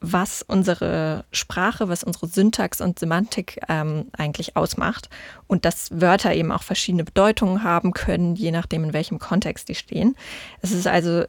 was 0.00 0.42
unsere 0.42 1.24
Sprache, 1.32 1.88
was 1.88 2.04
unsere 2.04 2.28
Syntax 2.28 2.80
und 2.80 2.98
Semantik 2.98 3.60
ähm, 3.68 4.06
eigentlich 4.16 4.56
ausmacht 4.56 5.08
und 5.46 5.64
dass 5.64 6.00
Wörter 6.00 6.34
eben 6.34 6.52
auch 6.52 6.62
verschiedene 6.62 7.04
Bedeutungen 7.04 7.64
haben 7.64 7.92
können, 7.92 8.36
je 8.36 8.52
nachdem, 8.52 8.84
in 8.84 8.92
welchem 8.92 9.18
Kontext 9.18 9.68
die 9.68 9.74
stehen. 9.74 10.14
Es 10.62 10.70
ist 10.70 10.86
also 10.86 11.24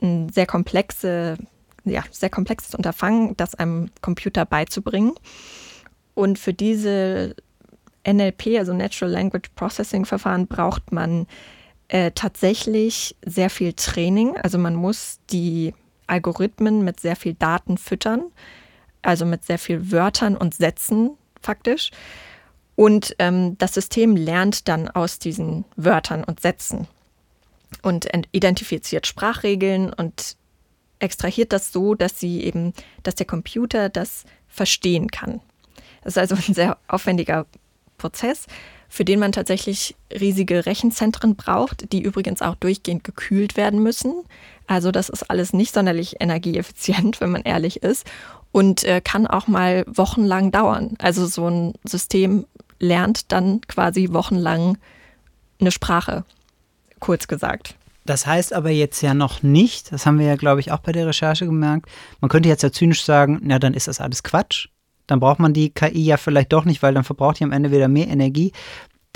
ein 0.00 0.28
sehr 0.30 0.46
komplexe, 0.46 1.36
ja, 1.84 2.04
sehr 2.10 2.30
komplexes 2.30 2.74
Unterfangen, 2.74 3.36
das 3.36 3.54
einem 3.54 3.90
Computer 4.00 4.46
beizubringen. 4.46 5.12
Und 6.14 6.38
für 6.38 6.54
diese 6.54 7.36
NLP, 8.06 8.58
also 8.58 8.72
Natural 8.72 9.12
Language 9.12 9.50
Processing 9.54 10.06
Verfahren, 10.06 10.46
braucht 10.46 10.92
man 10.92 11.26
äh, 11.88 12.12
tatsächlich 12.12 13.16
sehr 13.24 13.50
viel 13.50 13.74
Training. 13.74 14.36
Also 14.38 14.58
man 14.58 14.74
muss 14.74 15.18
die 15.30 15.74
Algorithmen 16.06 16.84
mit 16.84 17.00
sehr 17.00 17.16
viel 17.16 17.34
Daten 17.34 17.78
füttern, 17.78 18.24
also 19.02 19.24
mit 19.24 19.44
sehr 19.44 19.58
viel 19.58 19.90
Wörtern 19.90 20.36
und 20.36 20.54
Sätzen 20.54 21.10
faktisch. 21.40 21.90
Und 22.74 23.16
ähm, 23.18 23.56
das 23.58 23.74
System 23.74 24.16
lernt 24.16 24.68
dann 24.68 24.88
aus 24.88 25.18
diesen 25.18 25.64
Wörtern 25.76 26.24
und 26.24 26.40
Sätzen 26.40 26.86
und 27.82 28.08
identifiziert 28.32 29.06
Sprachregeln 29.06 29.92
und 29.92 30.36
extrahiert 30.98 31.52
das 31.52 31.72
so, 31.72 31.94
dass 31.94 32.18
sie 32.18 32.42
eben, 32.42 32.72
dass 33.02 33.14
der 33.14 33.26
Computer 33.26 33.88
das 33.88 34.24
verstehen 34.48 35.10
kann. 35.10 35.40
Das 36.02 36.14
ist 36.14 36.18
also 36.18 36.34
ein 36.36 36.54
sehr 36.54 36.78
aufwendiger 36.88 37.46
Prozess, 37.98 38.46
für 38.88 39.04
den 39.04 39.20
man 39.20 39.32
tatsächlich 39.32 39.96
riesige 40.12 40.66
Rechenzentren 40.66 41.36
braucht, 41.36 41.92
die 41.92 42.02
übrigens 42.02 42.42
auch 42.42 42.54
durchgehend 42.54 43.04
gekühlt 43.04 43.56
werden 43.56 43.82
müssen. 43.82 44.14
Also 44.66 44.90
das 44.90 45.08
ist 45.08 45.30
alles 45.30 45.52
nicht 45.52 45.74
sonderlich 45.74 46.20
energieeffizient, 46.20 47.20
wenn 47.20 47.30
man 47.30 47.42
ehrlich 47.42 47.82
ist 47.82 48.06
und 48.52 48.84
äh, 48.84 49.00
kann 49.00 49.26
auch 49.26 49.48
mal 49.48 49.84
wochenlang 49.86 50.50
dauern. 50.50 50.94
Also 50.98 51.26
so 51.26 51.48
ein 51.48 51.74
System 51.84 52.46
lernt 52.78 53.32
dann 53.32 53.60
quasi 53.62 54.08
wochenlang 54.12 54.78
eine 55.60 55.70
Sprache, 55.70 56.24
kurz 57.00 57.28
gesagt. 57.28 57.74
Das 58.04 58.26
heißt 58.26 58.52
aber 58.52 58.70
jetzt 58.70 59.02
ja 59.02 59.14
noch 59.14 59.42
nicht, 59.42 59.92
das 59.92 60.06
haben 60.06 60.18
wir 60.18 60.26
ja, 60.26 60.36
glaube 60.36 60.60
ich, 60.60 60.70
auch 60.70 60.78
bei 60.78 60.92
der 60.92 61.06
Recherche 61.06 61.44
gemerkt, 61.44 61.88
man 62.20 62.28
könnte 62.28 62.48
jetzt 62.48 62.62
ja 62.62 62.70
zynisch 62.70 63.04
sagen, 63.04 63.40
na 63.42 63.58
dann 63.58 63.74
ist 63.74 63.88
das 63.88 64.00
alles 64.00 64.22
Quatsch 64.22 64.68
dann 65.06 65.20
braucht 65.20 65.38
man 65.38 65.52
die 65.52 65.70
KI 65.70 66.04
ja 66.04 66.16
vielleicht 66.16 66.52
doch 66.52 66.64
nicht, 66.64 66.82
weil 66.82 66.94
dann 66.94 67.04
verbraucht 67.04 67.40
die 67.40 67.44
am 67.44 67.52
Ende 67.52 67.70
wieder 67.70 67.88
mehr 67.88 68.08
Energie. 68.08 68.52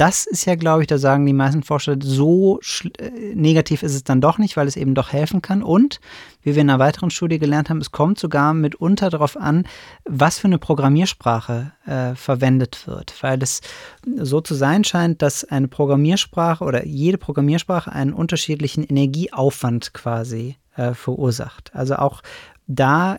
Das 0.00 0.24
ist 0.24 0.46
ja, 0.46 0.54
glaube 0.54 0.80
ich, 0.80 0.86
da 0.86 0.96
sagen 0.96 1.26
die 1.26 1.34
meisten 1.34 1.62
Forscher, 1.62 1.96
so 2.00 2.58
äh, 2.98 3.34
negativ 3.34 3.82
ist 3.82 3.94
es 3.94 4.02
dann 4.02 4.22
doch 4.22 4.38
nicht, 4.38 4.56
weil 4.56 4.66
es 4.66 4.76
eben 4.76 4.94
doch 4.94 5.12
helfen 5.12 5.42
kann. 5.42 5.62
Und, 5.62 6.00
wie 6.40 6.54
wir 6.54 6.62
in 6.62 6.70
einer 6.70 6.78
weiteren 6.78 7.10
Studie 7.10 7.38
gelernt 7.38 7.68
haben, 7.68 7.82
es 7.82 7.90
kommt 7.90 8.18
sogar 8.18 8.54
mitunter 8.54 9.10
darauf 9.10 9.36
an, 9.36 9.66
was 10.06 10.38
für 10.38 10.46
eine 10.46 10.56
Programmiersprache 10.56 11.72
äh, 11.84 12.14
verwendet 12.14 12.86
wird. 12.86 13.14
Weil 13.22 13.42
es 13.42 13.60
so 14.16 14.40
zu 14.40 14.54
sein 14.54 14.84
scheint, 14.84 15.20
dass 15.20 15.44
eine 15.44 15.68
Programmiersprache 15.68 16.64
oder 16.64 16.86
jede 16.86 17.18
Programmiersprache 17.18 17.92
einen 17.92 18.14
unterschiedlichen 18.14 18.84
Energieaufwand 18.84 19.92
quasi 19.92 20.56
äh, 20.76 20.94
verursacht. 20.94 21.72
Also 21.74 21.96
auch 21.96 22.22
da 22.66 23.18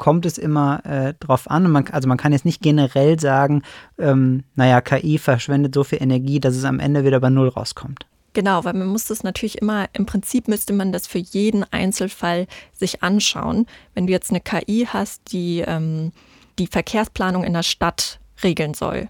kommt 0.00 0.24
es 0.24 0.38
immer 0.38 0.84
äh, 0.86 1.14
drauf 1.20 1.48
an. 1.48 1.70
Man, 1.70 1.86
also 1.88 2.08
man 2.08 2.16
kann 2.16 2.32
jetzt 2.32 2.46
nicht 2.46 2.62
generell 2.62 3.20
sagen, 3.20 3.62
ähm, 3.98 4.44
naja, 4.56 4.80
KI 4.80 5.18
verschwendet 5.18 5.74
so 5.74 5.84
viel 5.84 6.02
Energie, 6.02 6.40
dass 6.40 6.56
es 6.56 6.64
am 6.64 6.80
Ende 6.80 7.04
wieder 7.04 7.20
bei 7.20 7.28
Null 7.28 7.48
rauskommt. 7.48 8.06
Genau, 8.32 8.64
weil 8.64 8.72
man 8.72 8.88
muss 8.88 9.06
das 9.06 9.24
natürlich 9.24 9.60
immer, 9.60 9.88
im 9.92 10.06
Prinzip 10.06 10.48
müsste 10.48 10.72
man 10.72 10.90
das 10.90 11.06
für 11.06 11.18
jeden 11.18 11.64
Einzelfall 11.70 12.46
sich 12.72 13.02
anschauen. 13.02 13.66
Wenn 13.94 14.06
du 14.06 14.12
jetzt 14.12 14.30
eine 14.30 14.40
KI 14.40 14.88
hast, 14.90 15.32
die 15.32 15.60
ähm, 15.66 16.12
die 16.58 16.66
Verkehrsplanung 16.66 17.44
in 17.44 17.52
der 17.52 17.62
Stadt 17.62 18.20
regeln 18.42 18.72
soll, 18.72 19.08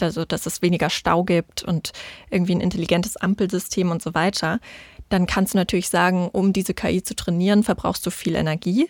also 0.00 0.24
dass 0.24 0.46
es 0.46 0.62
weniger 0.62 0.88
Stau 0.88 1.24
gibt 1.24 1.64
und 1.64 1.90
irgendwie 2.30 2.54
ein 2.54 2.60
intelligentes 2.60 3.16
Ampelsystem 3.16 3.90
und 3.90 4.02
so 4.02 4.14
weiter, 4.14 4.60
dann 5.08 5.26
kannst 5.26 5.54
du 5.54 5.58
natürlich 5.58 5.88
sagen, 5.88 6.28
um 6.32 6.52
diese 6.52 6.74
KI 6.74 7.02
zu 7.02 7.14
trainieren, 7.14 7.62
verbrauchst 7.62 8.04
du 8.06 8.10
viel 8.10 8.34
Energie. 8.34 8.88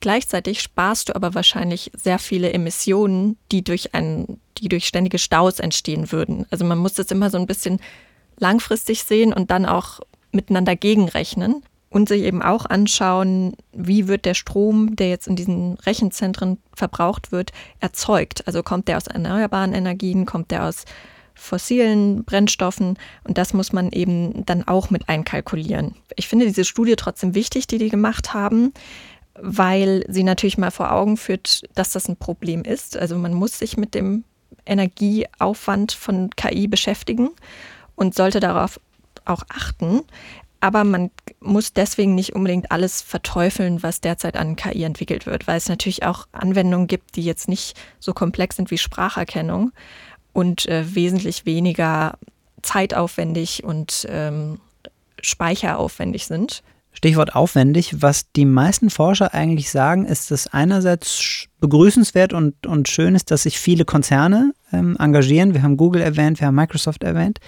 Gleichzeitig 0.00 0.60
sparst 0.60 1.08
du 1.08 1.16
aber 1.16 1.34
wahrscheinlich 1.34 1.90
sehr 1.96 2.18
viele 2.18 2.52
Emissionen, 2.52 3.36
die 3.52 3.62
durch, 3.62 3.94
ein, 3.94 4.40
die 4.58 4.68
durch 4.68 4.86
ständige 4.86 5.18
Staus 5.18 5.60
entstehen 5.60 6.10
würden. 6.10 6.46
Also 6.50 6.64
man 6.64 6.78
muss 6.78 6.94
das 6.94 7.10
immer 7.10 7.30
so 7.30 7.38
ein 7.38 7.46
bisschen 7.46 7.80
langfristig 8.38 9.04
sehen 9.04 9.32
und 9.32 9.50
dann 9.50 9.66
auch 9.66 10.00
miteinander 10.32 10.74
gegenrechnen 10.76 11.62
und 11.90 12.08
sich 12.08 12.22
eben 12.22 12.40
auch 12.40 12.66
anschauen, 12.66 13.54
wie 13.72 14.08
wird 14.08 14.24
der 14.24 14.34
Strom, 14.34 14.96
der 14.96 15.10
jetzt 15.10 15.26
in 15.26 15.36
diesen 15.36 15.74
Rechenzentren 15.74 16.58
verbraucht 16.72 17.32
wird, 17.32 17.52
erzeugt. 17.80 18.46
Also 18.46 18.62
kommt 18.62 18.88
der 18.88 18.96
aus 18.96 19.08
erneuerbaren 19.08 19.74
Energien, 19.74 20.24
kommt 20.24 20.50
der 20.52 20.64
aus 20.64 20.84
fossilen 21.40 22.24
Brennstoffen 22.24 22.98
und 23.24 23.38
das 23.38 23.54
muss 23.54 23.72
man 23.72 23.90
eben 23.90 24.44
dann 24.46 24.66
auch 24.68 24.90
mit 24.90 25.08
einkalkulieren. 25.08 25.94
Ich 26.16 26.28
finde 26.28 26.46
diese 26.46 26.64
Studie 26.64 26.96
trotzdem 26.96 27.34
wichtig, 27.34 27.66
die 27.66 27.78
die 27.78 27.88
gemacht 27.88 28.34
haben, 28.34 28.72
weil 29.34 30.04
sie 30.08 30.22
natürlich 30.22 30.58
mal 30.58 30.70
vor 30.70 30.92
Augen 30.92 31.16
führt, 31.16 31.62
dass 31.74 31.92
das 31.92 32.08
ein 32.08 32.16
Problem 32.16 32.62
ist. 32.62 32.96
Also 32.96 33.16
man 33.16 33.32
muss 33.32 33.58
sich 33.58 33.76
mit 33.76 33.94
dem 33.94 34.24
Energieaufwand 34.66 35.92
von 35.92 36.30
KI 36.36 36.68
beschäftigen 36.68 37.30
und 37.96 38.14
sollte 38.14 38.40
darauf 38.40 38.78
auch 39.24 39.42
achten. 39.48 40.02
Aber 40.62 40.84
man 40.84 41.10
muss 41.40 41.72
deswegen 41.72 42.14
nicht 42.14 42.34
unbedingt 42.34 42.70
alles 42.70 43.00
verteufeln, 43.00 43.82
was 43.82 44.02
derzeit 44.02 44.36
an 44.36 44.56
KI 44.56 44.82
entwickelt 44.82 45.24
wird, 45.24 45.46
weil 45.46 45.56
es 45.56 45.70
natürlich 45.70 46.04
auch 46.04 46.28
Anwendungen 46.32 46.86
gibt, 46.86 47.16
die 47.16 47.22
jetzt 47.22 47.48
nicht 47.48 47.80
so 47.98 48.12
komplex 48.12 48.56
sind 48.56 48.70
wie 48.70 48.76
Spracherkennung 48.76 49.72
und 50.32 50.66
äh, 50.66 50.94
wesentlich 50.94 51.46
weniger 51.46 52.18
zeitaufwendig 52.62 53.64
und 53.64 54.06
ähm, 54.08 54.60
speicheraufwendig 55.20 56.26
sind. 56.26 56.62
Stichwort 56.92 57.34
aufwendig. 57.34 58.02
Was 58.02 58.30
die 58.32 58.44
meisten 58.44 58.90
Forscher 58.90 59.32
eigentlich 59.32 59.70
sagen, 59.70 60.04
ist, 60.04 60.30
dass 60.30 60.48
einerseits 60.48 61.46
begrüßenswert 61.60 62.32
und, 62.32 62.66
und 62.66 62.88
schön 62.88 63.14
ist, 63.14 63.30
dass 63.30 63.44
sich 63.44 63.58
viele 63.58 63.84
Konzerne 63.84 64.52
ähm, 64.72 64.96
engagieren. 64.98 65.54
Wir 65.54 65.62
haben 65.62 65.76
Google 65.76 66.02
erwähnt, 66.02 66.40
wir 66.40 66.48
haben 66.48 66.56
Microsoft 66.56 67.04
erwähnt. 67.04 67.38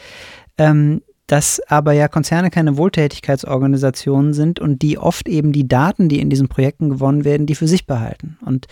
Ähm, 0.59 1.03
dass 1.27 1.61
aber 1.69 1.93
ja 1.93 2.09
Konzerne 2.09 2.51
keine 2.51 2.77
Wohltätigkeitsorganisationen 2.77 4.35
sind 4.35 4.61
und 4.61 4.83
die 4.83 4.99
oft 4.99 5.29
eben 5.29 5.53
die 5.53 5.67
Daten, 5.67 6.09
die 6.11 6.21
in 6.21 6.29
diesen 6.29 6.49
Projekten 6.49 6.91
gewonnen 6.91 7.25
werden, 7.25 7.47
die 7.47 7.55
für 7.55 7.69
sich 7.69 7.87
behalten. 7.87 8.37
Und 8.45 8.67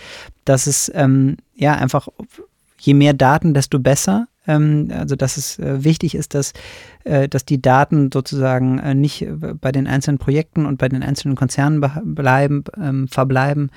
dass 0.44 0.66
es 0.66 0.90
ähm, 0.94 1.38
ja 1.54 1.74
einfach, 1.74 2.08
je 2.80 2.94
mehr 2.94 3.12
Daten, 3.12 3.54
desto 3.54 3.78
besser 3.78 4.26
ähm, 4.46 4.88
also 4.96 5.16
dass 5.16 5.36
es 5.36 5.58
äh, 5.58 5.84
wichtig 5.84 6.14
ist, 6.14 6.34
dass, 6.34 6.52
äh, 7.04 7.28
dass 7.28 7.44
die 7.44 7.60
Daten 7.60 8.10
sozusagen 8.12 8.78
äh, 8.78 8.94
nicht 8.94 9.26
bei 9.60 9.72
den 9.72 9.86
einzelnen 9.86 10.18
Projekten 10.18 10.66
und 10.66 10.78
bei 10.78 10.88
den 10.88 11.02
einzelnen 11.02 11.36
Konzernen 11.36 11.80
bleiben, 12.14 12.64
ähm, 12.76 13.08
verbleiben, 13.08 13.70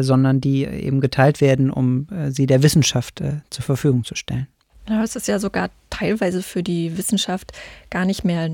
sondern 0.00 0.40
die 0.40 0.64
eben 0.64 1.02
geteilt 1.02 1.42
werden, 1.42 1.70
um 1.70 2.06
sie 2.30 2.46
der 2.46 2.62
Wissenschaft 2.62 3.22
zur 3.50 3.64
Verfügung 3.64 4.02
zu 4.02 4.14
stellen. 4.14 4.46
Es 4.86 5.14
ist 5.14 5.28
ja 5.28 5.38
sogar 5.38 5.68
teilweise 5.90 6.42
für 6.42 6.62
die 6.62 6.96
Wissenschaft 6.96 7.52
gar 7.90 8.06
nicht 8.06 8.24
mehr 8.24 8.48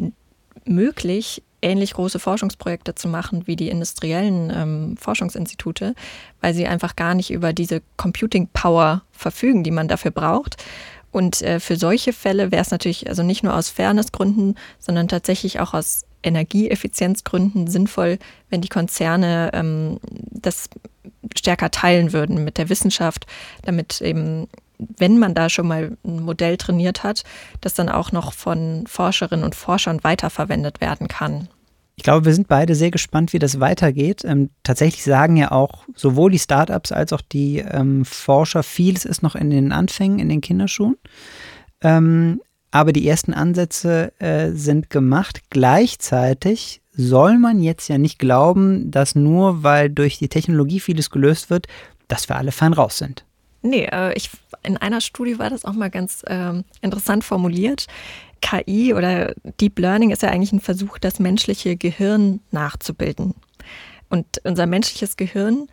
möglich, 0.64 1.44
ähnlich 1.62 1.95
große 1.95 2.19
Forschungsprojekte 2.19 2.95
zu 2.95 3.09
machen 3.09 3.47
wie 3.47 3.57
die 3.57 3.69
industriellen 3.69 4.52
ähm, 4.55 4.97
Forschungsinstitute, 4.97 5.95
weil 6.40 6.55
sie 6.55 6.67
einfach 6.67 6.97
gar 6.97 7.14
nicht 7.14 7.31
über 7.31 7.52
diese 7.52 7.83
Computing 7.97 8.49
Power 8.52 9.02
verfügen, 9.12 9.64
die 9.64 9.71
man 9.71 9.88
dafür 9.88 10.11
braucht. 10.11 10.57
Und 11.12 11.43
äh, 11.43 11.61
für 11.61 11.76
solche 11.76 12.12
Fälle 12.12 12.52
wäre 12.52 12.62
es 12.62 12.71
natürlich 12.71 13.09
also 13.09 13.23
nicht 13.23 13.43
nur 13.43 13.55
aus 13.55 13.69
Fairnessgründen, 13.69 14.57
sondern 14.79 15.09
tatsächlich 15.09 15.61
auch 15.61 15.75
aus 15.75 16.05
Energieeffizienzgründen 16.23 17.67
sinnvoll, 17.67 18.19
wenn 18.49 18.61
die 18.61 18.69
Konzerne 18.69 19.50
ähm, 19.53 19.99
das 20.31 20.69
stärker 21.37 21.71
teilen 21.71 22.12
würden 22.12 22.45
mit 22.45 22.59
der 22.59 22.69
Wissenschaft, 22.69 23.27
damit 23.62 24.00
eben, 24.00 24.49
wenn 24.79 25.19
man 25.19 25.35
da 25.35 25.49
schon 25.49 25.69
mal 25.69 25.97
ein 26.05 26.23
Modell 26.23 26.57
trainiert 26.57 27.03
hat, 27.03 27.25
das 27.61 27.75
dann 27.75 27.89
auch 27.89 28.12
noch 28.12 28.33
von 28.33 28.85
Forscherinnen 28.87 29.45
und 29.45 29.55
Forschern 29.55 30.03
weiterverwendet 30.03 30.81
werden 30.81 31.09
kann. 31.09 31.49
Ich 31.97 32.05
glaube, 32.05 32.25
wir 32.25 32.33
sind 32.33 32.49
beide 32.49 32.75
sehr 32.75 32.91
gespannt, 32.91 33.35
wie 33.35 33.39
das 33.39 33.61
weitergeht. 33.61 34.25
Ähm, 34.25 34.49
tatsächlich 34.62 35.05
sagen 35.05 35.37
ja 35.37 35.50
auch 35.50 35.85
sowohl 35.95 36.31
die 36.31 36.39
Startups 36.39 36.93
als 36.93 37.12
auch 37.12 37.21
die 37.21 37.59
ähm, 37.59 38.07
Forscher, 38.07 38.62
vieles 38.62 39.05
ist 39.05 39.23
noch 39.23 39.35
in 39.35 39.50
den 39.50 39.71
Anfängen, 39.71 40.19
in 40.19 40.31
den 40.31 40.41
Kinderschuhen. 40.41 40.97
Ähm, 41.83 42.41
aber 42.71 42.93
die 42.93 43.07
ersten 43.09 43.35
Ansätze 43.35 44.12
äh, 44.19 44.50
sind 44.53 44.91
gemacht. 44.91 45.41
Gleichzeitig 45.50 46.81
soll 46.93 47.39
man 47.39 47.62
jetzt 47.62 47.89
ja 47.89 47.99
nicht 47.99 48.19
glauben, 48.19 48.91
dass 48.91 49.15
nur 49.15 49.62
weil 49.62 49.91
durch 49.91 50.19
die 50.19 50.29
Technologie 50.29 50.81
vieles 50.81 51.11
gelöst 51.11 51.50
wird, 51.50 51.67
dass 52.09 52.29
wir 52.29 52.37
alle 52.37 52.53
fein 52.53 52.73
raus 52.73 52.99
sind. 52.99 53.25
Nee, 53.62 53.89
äh, 53.91 54.15
ich, 54.15 54.31
in 54.62 54.77
einer 54.77 55.00
Studie 55.00 55.39
war 55.39 55.50
das 55.50 55.65
auch 55.65 55.73
mal 55.73 55.91
ganz 55.91 56.23
äh, 56.27 56.62
interessant 56.81 57.25
formuliert. 57.25 57.87
KI 58.41 58.95
oder 58.95 59.35
Deep 59.61 59.79
Learning 59.79 60.11
ist 60.11 60.23
ja 60.23 60.31
eigentlich 60.31 60.53
ein 60.53 60.61
Versuch, 60.61 60.99
das 60.99 61.19
menschliche 61.19 61.77
Gehirn 61.77 62.41
nachzubilden. 62.50 63.35
Und 64.09 64.27
unser 64.45 64.67
menschliches 64.67 65.17
Gehirn 65.17 65.69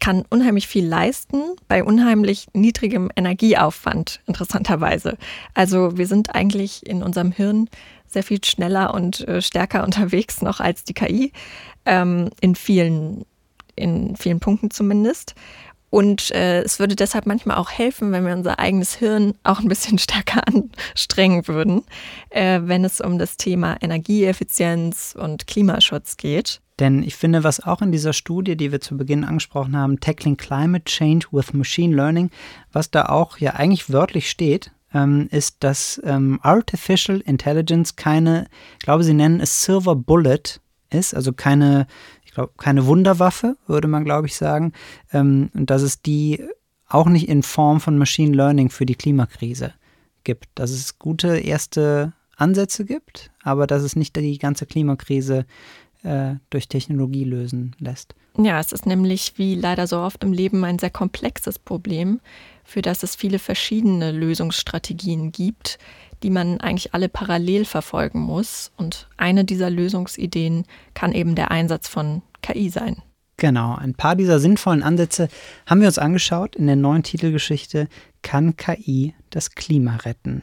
kann 0.00 0.24
unheimlich 0.28 0.66
viel 0.66 0.86
leisten 0.86 1.42
bei 1.68 1.84
unheimlich 1.84 2.48
niedrigem 2.54 3.10
Energieaufwand, 3.14 4.20
interessanterweise. 4.26 5.16
Also 5.54 5.96
wir 5.96 6.06
sind 6.06 6.34
eigentlich 6.34 6.86
in 6.86 7.02
unserem 7.02 7.32
Hirn 7.32 7.68
sehr 8.06 8.22
viel 8.22 8.42
schneller 8.42 8.92
und 8.94 9.26
äh, 9.28 9.40
stärker 9.40 9.84
unterwegs 9.84 10.42
noch 10.42 10.60
als 10.60 10.84
die 10.84 10.94
KI, 10.94 11.32
ähm, 11.84 12.30
in, 12.40 12.54
vielen, 12.54 13.24
in 13.76 14.16
vielen 14.16 14.40
Punkten 14.40 14.70
zumindest. 14.70 15.34
Und 15.90 16.30
äh, 16.30 16.62
es 16.62 16.78
würde 16.78 16.94
deshalb 16.94 17.26
manchmal 17.26 17.56
auch 17.56 17.70
helfen, 17.70 18.12
wenn 18.12 18.24
wir 18.24 18.32
unser 18.32 18.60
eigenes 18.60 18.94
Hirn 18.94 19.34
auch 19.42 19.58
ein 19.58 19.68
bisschen 19.68 19.98
stärker 19.98 20.42
anstrengen 20.46 21.46
würden, 21.48 21.82
äh, 22.30 22.60
wenn 22.62 22.84
es 22.84 23.00
um 23.00 23.18
das 23.18 23.36
Thema 23.36 23.76
Energieeffizienz 23.80 25.16
und 25.18 25.46
Klimaschutz 25.48 26.16
geht. 26.16 26.60
Denn 26.78 27.02
ich 27.02 27.16
finde, 27.16 27.44
was 27.44 27.60
auch 27.60 27.82
in 27.82 27.92
dieser 27.92 28.14
Studie, 28.14 28.56
die 28.56 28.72
wir 28.72 28.80
zu 28.80 28.96
Beginn 28.96 29.24
angesprochen 29.24 29.76
haben, 29.76 30.00
Tackling 30.00 30.38
Climate 30.38 30.84
Change 30.84 31.26
with 31.30 31.52
Machine 31.52 31.94
Learning, 31.94 32.30
was 32.72 32.90
da 32.90 33.06
auch 33.06 33.36
ja 33.36 33.54
eigentlich 33.54 33.92
wörtlich 33.92 34.30
steht, 34.30 34.72
ähm, 34.94 35.28
ist, 35.30 35.56
dass 35.60 36.00
ähm, 36.04 36.40
Artificial 36.42 37.20
Intelligence 37.20 37.96
keine, 37.96 38.46
ich 38.78 38.84
glaube, 38.84 39.04
sie 39.04 39.12
nennen 39.12 39.40
es 39.40 39.64
Silver 39.64 39.94
Bullet 39.94 40.60
ist, 40.90 41.14
also 41.14 41.32
keine, 41.32 41.86
ich 42.30 42.34
glaube, 42.34 42.52
keine 42.58 42.86
Wunderwaffe, 42.86 43.56
würde 43.66 43.88
man, 43.88 44.04
glaube 44.04 44.28
ich, 44.28 44.36
sagen. 44.36 44.72
Ähm, 45.12 45.50
und 45.52 45.68
dass 45.68 45.82
es 45.82 46.00
die 46.00 46.40
auch 46.86 47.08
nicht 47.08 47.28
in 47.28 47.42
Form 47.42 47.80
von 47.80 47.98
Machine 47.98 48.36
Learning 48.36 48.70
für 48.70 48.86
die 48.86 48.94
Klimakrise 48.94 49.74
gibt. 50.22 50.46
Dass 50.54 50.70
es 50.70 51.00
gute 51.00 51.38
erste 51.38 52.12
Ansätze 52.36 52.84
gibt, 52.84 53.32
aber 53.42 53.66
dass 53.66 53.82
es 53.82 53.96
nicht 53.96 54.14
die 54.14 54.38
ganze 54.38 54.64
Klimakrise 54.64 55.44
äh, 56.02 56.34
durch 56.50 56.68
Technologie 56.68 57.24
lösen 57.24 57.74
lässt. 57.78 58.14
Ja, 58.38 58.60
es 58.60 58.72
ist 58.72 58.86
nämlich 58.86 59.34
wie 59.36 59.54
leider 59.54 59.86
so 59.86 59.98
oft 59.98 60.22
im 60.24 60.32
Leben 60.32 60.64
ein 60.64 60.78
sehr 60.78 60.90
komplexes 60.90 61.58
Problem, 61.58 62.20
für 62.64 62.82
das 62.82 63.02
es 63.02 63.16
viele 63.16 63.38
verschiedene 63.38 64.12
Lösungsstrategien 64.12 65.32
gibt, 65.32 65.78
die 66.22 66.30
man 66.30 66.60
eigentlich 66.60 66.94
alle 66.94 67.08
parallel 67.08 67.64
verfolgen 67.64 68.20
muss. 68.20 68.70
Und 68.76 69.08
eine 69.16 69.44
dieser 69.44 69.70
Lösungsideen 69.70 70.64
kann 70.94 71.12
eben 71.12 71.34
der 71.34 71.50
Einsatz 71.50 71.88
von 71.88 72.22
KI 72.42 72.70
sein. 72.70 73.02
Genau, 73.36 73.74
ein 73.74 73.94
paar 73.94 74.16
dieser 74.16 74.38
sinnvollen 74.38 74.82
Ansätze 74.82 75.28
haben 75.66 75.80
wir 75.80 75.88
uns 75.88 75.98
angeschaut 75.98 76.56
in 76.56 76.66
der 76.66 76.76
neuen 76.76 77.02
Titelgeschichte 77.02 77.88
Kann 78.22 78.56
KI 78.56 79.14
das 79.30 79.54
Klima 79.54 79.96
retten? 79.96 80.42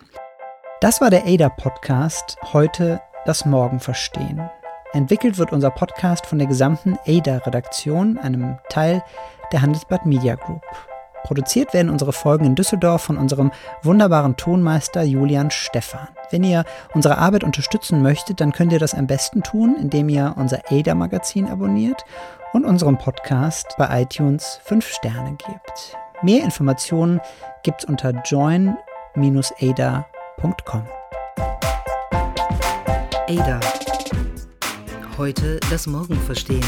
Das 0.82 1.00
war 1.00 1.12
der 1.12 1.26
ADA-Podcast, 1.26 2.38
heute 2.54 3.00
das 3.26 3.46
Morgen 3.46 3.80
verstehen. 3.80 4.50
Entwickelt 4.94 5.38
wird 5.38 5.52
unser 5.52 5.70
Podcast 5.70 6.26
von 6.26 6.40
der 6.40 6.48
gesamten 6.48 6.98
ADA-Redaktion, 7.06 8.18
einem 8.18 8.58
Teil 8.70 9.04
der 9.52 9.62
Handelsblatt 9.62 10.06
Media 10.06 10.36
Group. 10.36 10.64
Produziert 11.24 11.74
werden 11.74 11.90
unsere 11.90 12.14
Folgen 12.14 12.46
in 12.46 12.56
Düsseldorf 12.56 13.02
von 13.02 13.18
unserem 13.18 13.52
wunderbaren 13.84 14.38
Tonmeister 14.38 15.04
Julian 15.04 15.52
Stephan. 15.52 16.08
Wenn 16.30 16.46
ihr 16.46 16.64
unsere 16.94 17.18
Arbeit 17.18 17.44
unterstützen 17.44 18.02
möchtet, 18.02 18.40
dann 18.40 18.54
könnt 18.54 18.72
ihr 18.72 18.80
das 18.80 18.94
am 18.94 19.08
besten 19.08 19.44
tun, 19.44 19.76
indem 19.78 20.08
ihr 20.08 20.36
unser 20.38 20.62
ADA-Magazin 20.72 21.50
abonniert 21.50 22.06
und 22.54 22.64
unserem 22.66 22.98
Podcast 22.98 23.76
bei 23.78 24.04
iTunes 24.04 24.62
5 24.64 24.88
Sterne 24.88 25.32
gebt. 25.32 25.98
Mehr 26.22 26.44
Informationen 26.44 27.20
gibt's 27.64 27.84
unter 27.84 28.12
join-ada.com. 28.26 28.78
ADA 33.30 33.60
Heute 35.18 35.60
das 35.72 35.88
Morgen 35.88 36.16
verstehen. 36.16 36.64